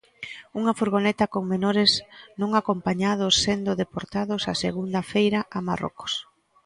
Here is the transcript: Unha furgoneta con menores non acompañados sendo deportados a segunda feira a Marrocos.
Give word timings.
Unha 0.59 0.77
furgoneta 0.79 1.25
con 1.33 1.43
menores 1.53 1.91
non 2.41 2.51
acompañados 2.61 3.33
sendo 3.45 3.71
deportados 3.81 4.41
a 4.45 4.53
segunda 4.63 5.01
feira 5.11 5.39
a 5.57 5.59
Marrocos. 5.67 6.13